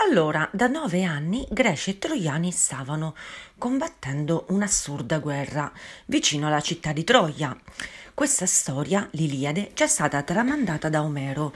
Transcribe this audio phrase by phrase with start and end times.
[0.00, 3.16] Allora, da nove anni Greci e Troiani stavano
[3.58, 5.70] combattendo un'assurda guerra
[6.06, 7.56] vicino alla città di Troia.
[8.14, 11.52] Questa storia, l'Iliade, ci è stata tramandata da Omero.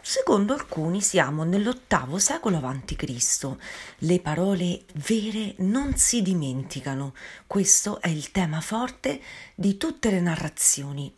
[0.00, 3.56] Secondo alcuni siamo nell'ottavo secolo a.C.
[3.98, 7.14] Le parole vere non si dimenticano.
[7.46, 9.20] Questo è il tema forte
[9.54, 11.14] di tutte le narrazioni.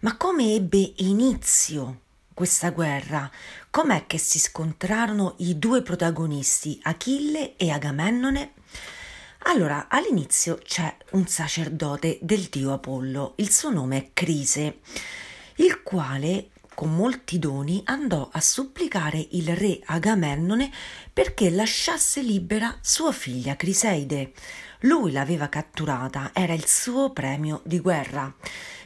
[0.00, 2.02] Ma come ebbe inizio
[2.34, 3.30] questa guerra?
[3.70, 8.52] Com'è che si scontrarono i due protagonisti, Achille e Agamennone?
[9.46, 14.80] Allora, all'inizio c'è un sacerdote del dio Apollo, il suo nome è Crise,
[15.56, 20.72] il quale con molti doni andò a supplicare il re Agamennone
[21.12, 24.32] perché lasciasse libera sua figlia Criseide.
[24.80, 28.34] Lui l'aveva catturata, era il suo premio di guerra.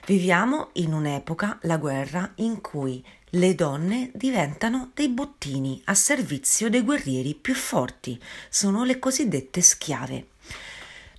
[0.07, 6.83] Viviamo in un'epoca, la guerra, in cui le donne diventano dei bottini a servizio dei
[6.83, 10.29] guerrieri più forti, sono le cosiddette schiave.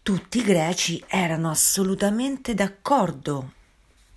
[0.01, 3.53] Tutti i greci erano assolutamente d'accordo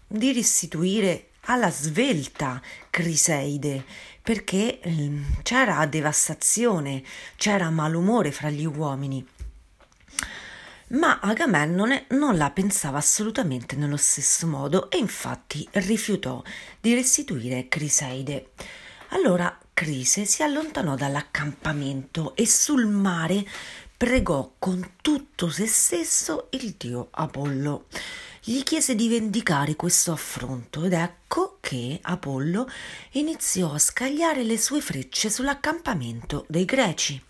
[0.06, 3.84] di restituire alla svelta Criseide
[4.22, 7.02] perché ehm, c'era devastazione,
[7.36, 9.26] c'era malumore fra gli uomini
[10.92, 16.42] ma Agamennone non la pensava assolutamente nello stesso modo e infatti rifiutò
[16.80, 18.50] di restituire Criseide.
[19.08, 23.44] Allora Crise si allontanò dall'accampamento e sul mare
[23.96, 27.86] pregò con tutto se stesso il dio Apollo.
[28.44, 32.68] Gli chiese di vendicare questo affronto ed ecco che Apollo
[33.12, 37.22] iniziò a scagliare le sue frecce sull'accampamento dei greci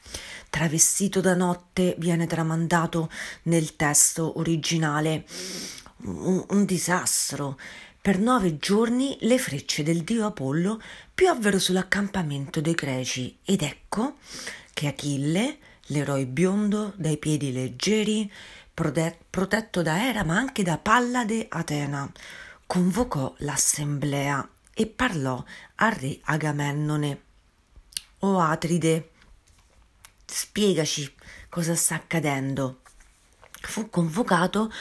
[0.53, 3.11] travestito da notte viene tramandato
[3.45, 5.25] nel testo originale.
[6.05, 7.59] Un, un disastro.
[7.99, 10.79] Per nove giorni le frecce del dio Apollo
[11.15, 14.17] piovvero sull'accampamento dei greci ed ecco
[14.75, 18.31] che Achille, l'eroe biondo dai piedi leggeri,
[18.75, 22.11] protetto da Era ma anche da Pallade Atena,
[22.67, 25.43] convocò l'assemblea e parlò
[25.77, 27.23] al re Agamennone.
[28.21, 29.11] O Atride,
[30.25, 31.13] spiegaci
[31.49, 32.81] cosa sta accadendo.
[33.61, 34.73] Fu convocato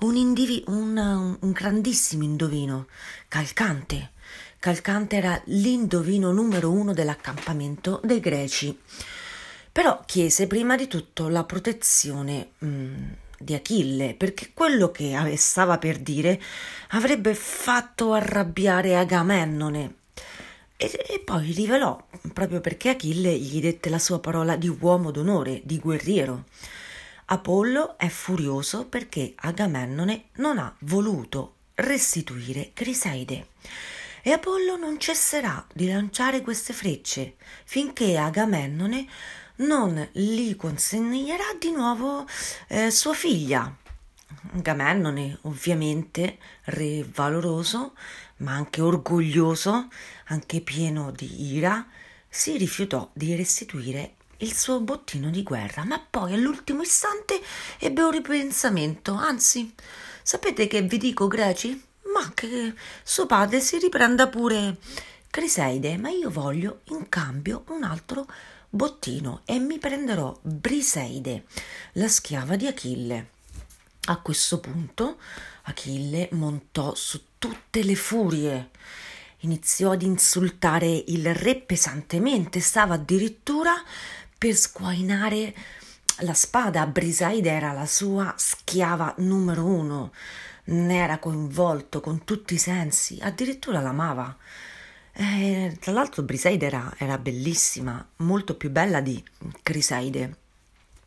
[0.00, 2.86] un, indivi- un, un grandissimo indovino,
[3.28, 4.12] Calcante.
[4.58, 8.78] Calcante era l'indovino numero uno dell'accampamento dei greci.
[9.70, 15.78] Però chiese prima di tutto la protezione mh, mm, di Achille, perché quello che stava
[15.78, 16.40] per dire
[16.90, 19.94] avrebbe fatto arrabbiare Agamennone,
[20.80, 22.00] e, e, poi rivelò,
[22.32, 26.44] proprio perché Achille gli dette la sua parola di uomo d'onore, di guerriero.
[27.26, 33.48] Apollo è furioso perché Agamennone non ha voluto restituire Criseide.
[34.22, 37.34] E Apollo non cesserà di lanciare queste frecce
[37.64, 39.04] finché Agamennone
[39.58, 42.26] non gli consegnerà di nuovo
[42.68, 43.74] eh, sua figlia.
[44.54, 47.94] Agamennone, ovviamente, re valoroso,
[48.38, 49.88] ma anche orgoglioso,
[50.26, 51.86] anche pieno di ira,
[52.28, 57.40] si rifiutò di restituire il suo bottino di guerra, ma poi all'ultimo istante
[57.78, 59.14] ebbe un ripensamento.
[59.14, 59.74] Anzi,
[60.22, 61.84] sapete che vi dico, greci?
[62.14, 64.76] Ma che suo padre si riprenda pure
[65.30, 68.26] Criseide, ma io voglio in cambio un altro
[68.68, 71.44] bottino e mi prenderò Briseide,
[71.92, 73.30] la schiava di Achille.
[74.06, 75.18] A questo punto
[75.64, 78.70] Achille montò su tutte le furie.
[79.40, 83.74] Iniziò ad insultare il re pesantemente, stava addirittura
[84.36, 85.54] per squainare
[86.20, 86.86] la spada.
[86.86, 90.12] Brisaide era la sua schiava numero uno,
[90.64, 94.36] ne era coinvolto con tutti i sensi, addirittura l'amava.
[95.20, 99.20] E, tra l'altro Brisaide era, era bellissima, molto più bella di
[99.64, 100.36] Crisaide.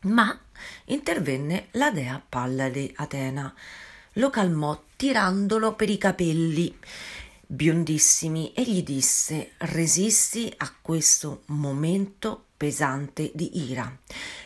[0.02, 0.38] Ma
[0.86, 3.54] intervenne la dea Pallade Atena
[4.16, 6.76] lo calmò tirandolo per i capelli
[7.46, 13.98] biondissimi e gli disse resisti a questo momento pesante di ira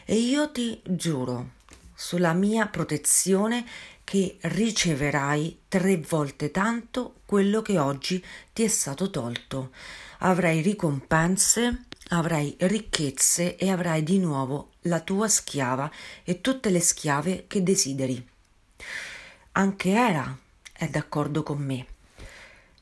[0.05, 1.55] e io ti giuro
[1.93, 3.65] sulla mia protezione
[4.07, 9.73] che riceverai tre volte tanto quello che oggi ti è stato tolto.
[10.19, 15.91] Avrai ricompense, avrai ricchezze e avrai di nuovo la tua schiava
[16.23, 18.25] e tutte le schiave che desideri.
[19.53, 20.39] Anche Era
[20.71, 21.87] è d'accordo con me.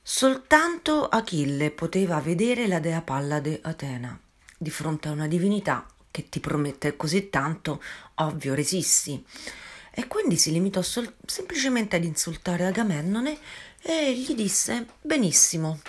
[0.02, 4.20] Soltanto Achille poteva vedere la dea Pallade Atena.
[4.58, 7.82] Di fronte a una divinità che ti promette così tanto,
[8.16, 9.24] ovvio resisti.
[9.96, 13.38] E quindi si limitò sol- semplicemente ad insultare Agamennone
[13.80, 15.80] e gli disse: Benissimo,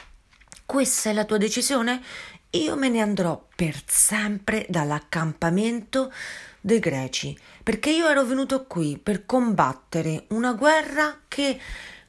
[0.65, 2.01] questa è la tua decisione?
[2.55, 6.11] io me ne andrò per sempre dall'accampamento
[6.61, 11.59] dei greci, perché io ero venuto qui per combattere una guerra che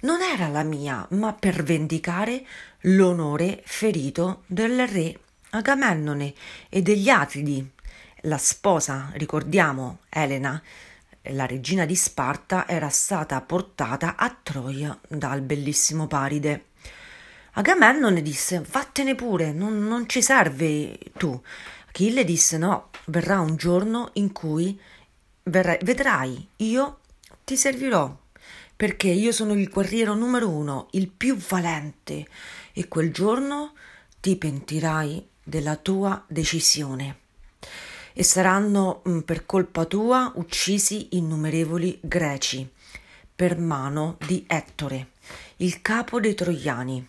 [0.00, 2.46] non era la mia, ma per vendicare
[2.82, 5.19] l'onore ferito del re
[5.50, 6.32] Agamennone
[6.69, 7.72] e degli Atridi.
[8.22, 10.60] La sposa, ricordiamo, Elena,
[11.31, 16.67] la regina di Sparta, era stata portata a Troia dal bellissimo Paride.
[17.52, 21.40] Agamennone disse: Vattene pure, non, non ci serve tu.
[21.88, 24.78] Achille disse: No, verrà un giorno in cui
[25.44, 27.00] verrai, vedrai, io
[27.44, 28.14] ti servirò,
[28.75, 32.26] perché io sono il guerriero numero uno, il più valente,
[32.73, 33.73] e quel giorno
[34.20, 37.25] ti pentirai della tua decisione.
[38.18, 42.66] E saranno mm, per colpa tua uccisi innumerevoli greci
[43.34, 45.10] per mano di Ettore,
[45.56, 47.06] il capo dei troiani.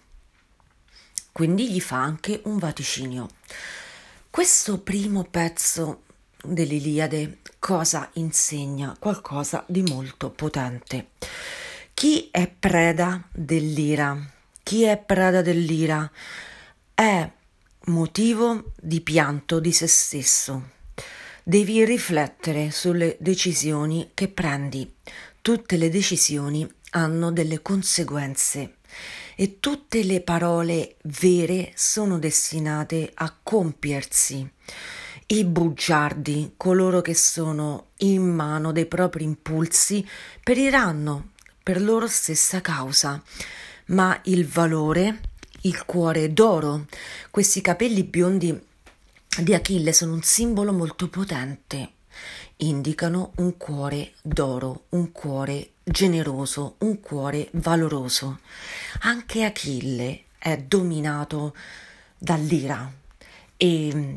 [1.31, 3.29] Quindi gli fa anche un vaticinio.
[4.29, 6.01] Questo primo pezzo
[6.43, 8.93] dell'Iliade cosa insegna?
[8.99, 11.11] Qualcosa di molto potente.
[11.93, 14.19] Chi è preda dell'ira?
[14.61, 16.11] Chi è preda dell'ira
[16.93, 17.31] è
[17.85, 20.75] motivo di pianto di se stesso.
[21.49, 24.95] Devi riflettere sulle decisioni che prendi.
[25.41, 28.79] Tutte le decisioni hanno delle conseguenze
[29.33, 34.45] e tutte le parole vere sono destinate a compiersi.
[35.27, 40.05] I bugiardi, coloro che sono in mano dei propri impulsi,
[40.43, 41.29] periranno
[41.63, 43.23] per loro stessa causa,
[43.85, 45.21] ma il valore,
[45.61, 46.87] il cuore d'oro,
[47.31, 48.65] questi capelli biondi
[49.39, 51.95] di Achille sono un simbolo molto potente
[52.57, 58.39] indicano un cuore d'oro, un cuore generoso, un cuore valoroso.
[59.01, 61.55] Anche Achille è dominato
[62.17, 62.91] dall'ira
[63.55, 64.15] e mm,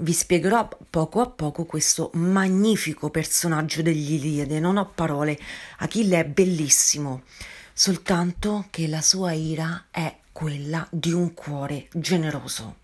[0.00, 4.60] vi spiegherò poco a poco questo magnifico personaggio degli Iliade.
[4.60, 5.38] Non ho parole,
[5.78, 7.22] Achille è bellissimo,
[7.72, 12.76] soltanto che la sua ira è quella di un cuore generoso.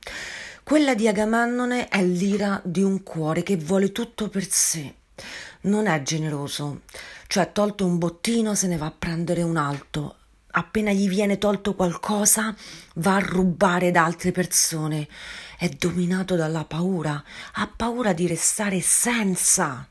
[0.64, 4.94] Quella di Agamennone è l'ira di un cuore che vuole tutto per sé.
[5.64, 6.80] Non è generoso,
[7.26, 10.16] cioè tolto un bottino se ne va a prendere un altro.
[10.52, 12.56] Appena gli viene tolto qualcosa,
[12.94, 15.06] va a rubare da altre persone.
[15.56, 17.22] È dominato dalla paura,
[17.52, 19.88] ha paura di restare senza.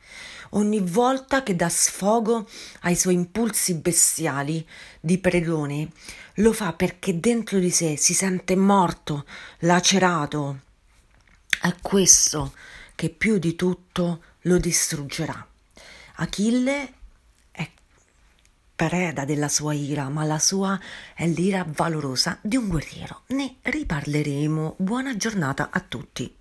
[0.51, 2.48] Ogni volta che dà sfogo
[2.81, 4.68] ai suoi impulsi bestiali
[5.00, 5.89] di predone,
[6.36, 9.25] lo fa perché dentro di sé si sente morto,
[9.60, 10.60] lacerato.
[11.60, 12.54] È questo
[12.95, 15.48] che più di tutto lo distruggerà.
[16.15, 16.94] Achille
[18.88, 20.80] preda della sua ira, ma la sua
[21.16, 23.22] è l'ira valorosa di un guerriero.
[23.28, 24.76] Ne riparleremo.
[24.78, 26.36] Buona giornata a tutti.